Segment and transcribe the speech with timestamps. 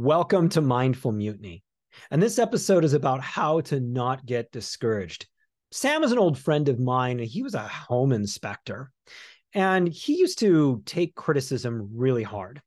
[0.00, 1.64] Welcome to Mindful Mutiny.
[2.12, 5.26] And this episode is about how to not get discouraged.
[5.72, 8.92] Sam is an old friend of mine, he was a home inspector.
[9.54, 12.62] And he used to take criticism really hard.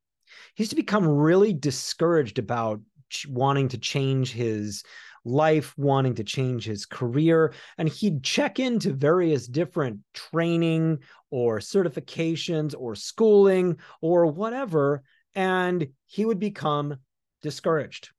[0.55, 2.81] He used to become really discouraged about
[3.29, 4.83] wanting to change his
[5.23, 7.53] life, wanting to change his career.
[7.77, 15.03] And he'd check into various different training or certifications or schooling or whatever.
[15.33, 16.97] And he would become
[17.41, 18.09] discouraged.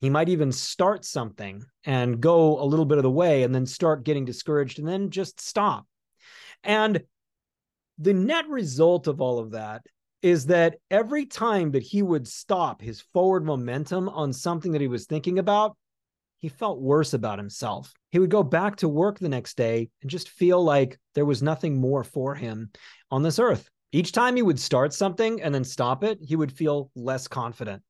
[0.00, 3.66] He might even start something and go a little bit of the way and then
[3.66, 5.86] start getting discouraged and then just stop.
[6.64, 7.02] And
[7.98, 9.82] the net result of all of that
[10.20, 14.88] is that every time that he would stop his forward momentum on something that he
[14.88, 15.76] was thinking about,
[16.38, 17.92] he felt worse about himself.
[18.10, 21.42] He would go back to work the next day and just feel like there was
[21.42, 22.70] nothing more for him
[23.10, 23.68] on this earth.
[23.92, 27.82] Each time he would start something and then stop it, he would feel less confident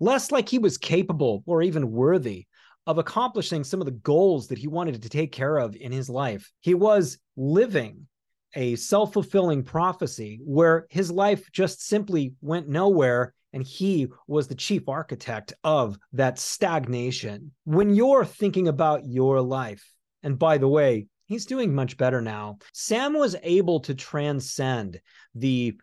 [0.00, 2.46] less like he was capable or even worthy
[2.86, 6.08] of accomplishing some of the goals that he wanted to take care of in his
[6.08, 6.50] life.
[6.60, 8.06] He was living
[8.54, 13.34] a self fulfilling prophecy where his life just simply went nowhere.
[13.52, 17.52] And he was the chief architect of that stagnation.
[17.64, 19.84] When you're thinking about your life,
[20.22, 22.58] and by the way, he's doing much better now.
[22.72, 25.00] Sam was able to transcend
[25.34, 25.76] the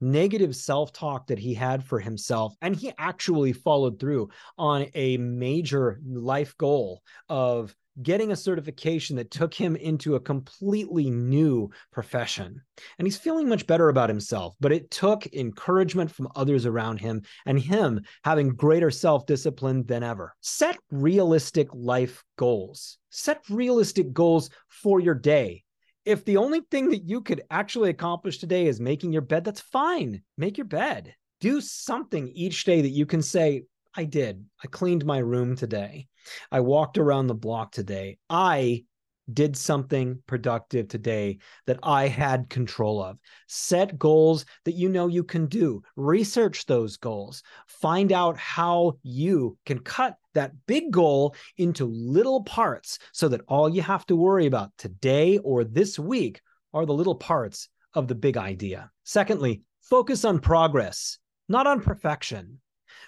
[0.00, 2.54] negative self talk that he had for himself.
[2.60, 4.28] And he actually followed through
[4.58, 11.10] on a major life goal of getting a certification that took him into a completely
[11.10, 12.60] new profession.
[12.98, 17.22] And he's feeling much better about himself, but it took encouragement from others around him
[17.46, 20.34] and him having greater self discipline than ever.
[20.40, 22.98] Set realistic life goals.
[23.10, 25.63] Set realistic goals for your day
[26.04, 29.60] if the only thing that you could actually accomplish today is making your bed, that's
[29.60, 30.22] fine.
[30.36, 31.14] Make your bed.
[31.40, 33.64] Do something each day that you can say,
[33.96, 34.44] I did.
[34.62, 36.08] I cleaned my room today.
[36.50, 38.18] I walked around the block today.
[38.28, 38.84] I
[39.32, 43.18] did something productive today that I had control of.
[43.46, 45.82] Set goals that you know you can do.
[45.96, 47.42] Research those goals.
[47.66, 53.68] Find out how you can cut that big goal into little parts so that all
[53.68, 56.40] you have to worry about today or this week
[56.72, 58.90] are the little parts of the big idea.
[59.04, 61.18] Secondly, focus on progress,
[61.48, 62.60] not on perfection.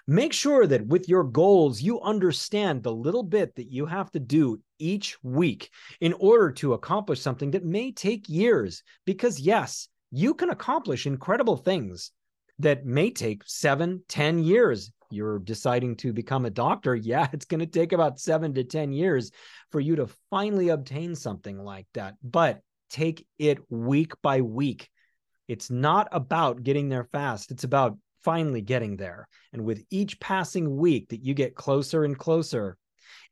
[0.09, 4.21] Make sure that with your goals, you understand the little bit that you have to
[4.21, 8.85] do each week in order to accomplish something that may take years.
[9.05, 12.13] Because, yes, you can accomplish incredible things
[12.61, 14.93] that may take seven, ten years.
[15.11, 16.95] You're deciding to become a doctor.
[17.03, 19.33] Yeah, it's going to take about seven to 10 years
[19.73, 22.15] for you to finally obtain something like that.
[22.23, 24.89] But take it week by week.
[25.49, 27.51] It's not about getting there fast.
[27.51, 29.29] It's about finally getting there.
[29.53, 32.77] And with each passing week that you get closer and closer,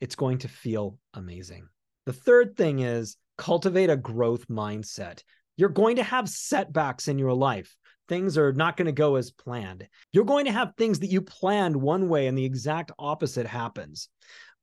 [0.00, 1.66] it's going to feel amazing.
[2.06, 5.24] The third thing is cultivate a growth mindset.
[5.56, 7.74] You're going to have setbacks in your life.
[8.08, 9.88] Things are not going to go as planned.
[10.12, 14.08] You're going to have things that you planned one way and the exact opposite happens.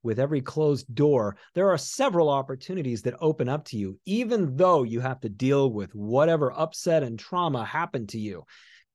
[0.02, 4.84] With every closed door, there are several opportunities that open up to you, even though
[4.84, 8.46] you have to deal with whatever upset and trauma happened to you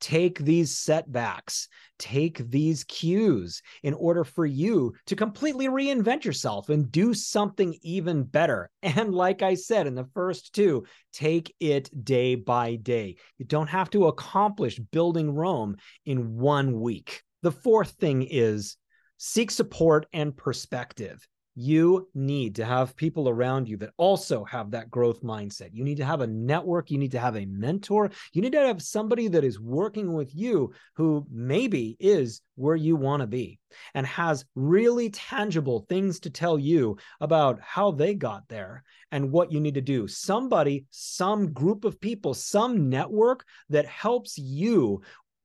[0.01, 1.69] take these setbacks,
[1.99, 8.25] take these cues in order for you to completely reinvent yourself and do something even
[8.25, 8.71] better.
[8.83, 13.17] And like I said in the first two, take it day by day.
[13.39, 17.23] You don't have to accomplish building Rome in one week.
[17.43, 18.77] The fourth thing is
[19.19, 24.91] seek support and perspective you need to have people around you that also have that
[24.91, 25.71] growth mindset.
[25.73, 26.91] You need to have a network.
[26.91, 28.11] You need to have a mentor.
[28.35, 32.95] You need to have somebody that is working with you who maybe is where you
[32.95, 33.59] want to be
[33.95, 39.51] and has really tangible things to tell you about how they got there and what
[39.51, 40.07] you need to do.
[40.07, 45.01] Somebody, some group of people, some network that helps you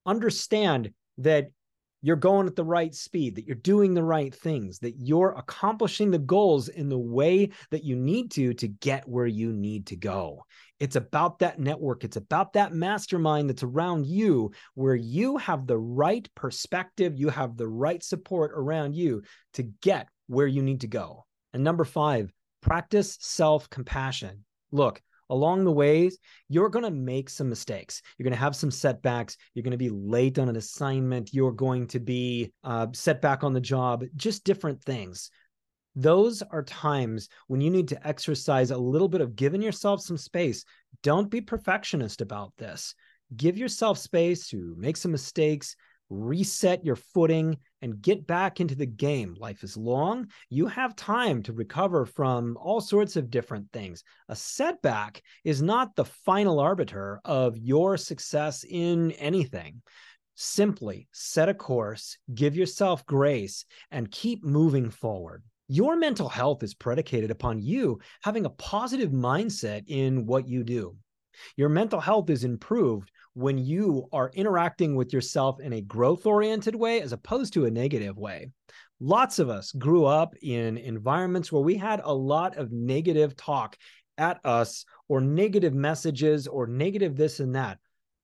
[0.06, 1.51] understand that
[2.01, 6.12] you're going at the right speed, that you're doing the right things, that you're accomplishing
[6.12, 9.95] the goals in the way that you need to to get where you need to
[9.95, 10.44] go.
[10.80, 15.77] It's about that network, it's about that mastermind that's around you where you have the
[15.77, 19.21] right perspective, you have the right support around you
[19.53, 21.25] to get where you need to go.
[21.53, 22.31] And number 5,
[22.62, 24.44] practice self-compassion.
[24.71, 25.01] Look,
[25.31, 26.19] along the ways,
[26.50, 28.01] you're going to make some mistakes.
[28.18, 29.38] You're going to have some setbacks.
[29.54, 31.33] You're going to be late on an assignment.
[31.33, 35.31] You're going to be uh, set back on the job, just different things.
[35.95, 40.18] Those are times when you need to exercise a little bit of giving yourself some
[40.18, 40.63] space.
[41.01, 42.94] Don't be perfectionist about this.
[43.36, 45.75] Give yourself space to make some mistakes,
[46.10, 49.36] reset your footing, and get back into the game.
[49.39, 50.28] Life is long.
[50.50, 54.04] You have time to recover from all sorts of different things.
[54.30, 59.81] A setback is not the final arbiter of your success in anything.
[60.36, 65.44] Simply set a course, give yourself grace, and keep moving forward.
[65.68, 70.95] Your mental health is predicated upon you having a positive mindset in what you do.
[71.56, 76.75] Your mental health is improved when you are interacting with yourself in a growth oriented
[76.75, 78.50] way as opposed to a negative way.
[79.00, 83.78] Lots of us grew up in environments where we had a lot of negative talk
[84.18, 87.80] at us or negative messages or negative this and that.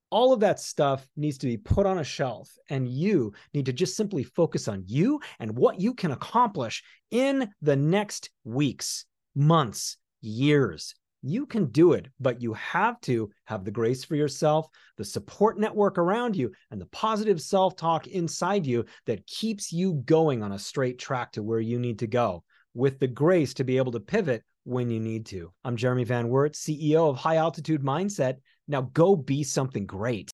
[0.09, 3.73] All of that stuff needs to be put on a shelf, and you need to
[3.73, 6.81] just simply focus on you and what you can accomplish
[7.11, 9.05] in the next weeks,
[9.35, 14.67] months, years, you can do it, but you have to have the grace for yourself,
[14.97, 19.93] the support network around you, and the positive self talk inside you that keeps you
[20.05, 22.43] going on a straight track to where you need to go
[22.73, 25.51] with the grace to be able to pivot when you need to.
[25.63, 28.35] I'm Jeremy Van Wert, CEO of High Altitude Mindset.
[28.67, 30.31] Now go be something great.